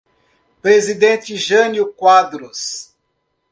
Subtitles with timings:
[0.63, 2.91] Presidente Jânio Quadros